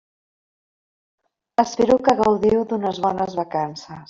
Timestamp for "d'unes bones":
2.73-3.39